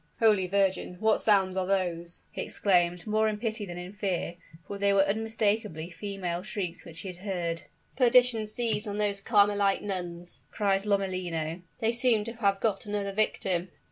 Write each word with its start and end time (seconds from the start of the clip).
"Holy 0.19 0.47
Virgin! 0.47 0.95
what 0.99 1.21
sounds 1.21 1.55
are 1.55 1.67
those?" 1.67 2.21
he 2.31 2.41
exclaimed, 2.41 3.05
more 3.05 3.27
in 3.27 3.37
pity 3.37 3.67
than 3.67 3.77
in 3.77 3.93
fear 3.93 4.33
for 4.65 4.79
they 4.79 4.91
were 4.93 5.03
unmistakably 5.03 5.91
female 5.91 6.41
shrieks 6.41 6.83
which 6.83 7.01
he 7.01 7.13
heard. 7.13 7.61
"Perdition 7.95 8.47
seize 8.47 8.87
on 8.87 8.97
those 8.97 9.21
Carmelite 9.21 9.83
nuns!" 9.83 10.39
cried 10.49 10.87
Lomellino; 10.87 11.61
"they 11.81 11.91
seem 11.91 12.23
to 12.23 12.33
have 12.37 12.59
got 12.59 12.87
another 12.87 13.11
victim!" 13.11 13.69